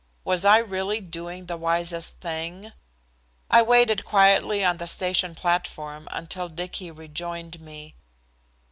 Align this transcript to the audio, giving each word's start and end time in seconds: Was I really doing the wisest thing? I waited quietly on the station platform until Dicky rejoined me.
Was 0.23 0.45
I 0.45 0.57
really 0.57 0.99
doing 0.99 1.45
the 1.45 1.57
wisest 1.57 2.21
thing? 2.21 2.73
I 3.51 3.61
waited 3.61 4.03
quietly 4.03 4.63
on 4.65 4.77
the 4.77 4.87
station 4.87 5.35
platform 5.35 6.07
until 6.09 6.49
Dicky 6.49 6.89
rejoined 6.89 7.61
me. 7.61 7.93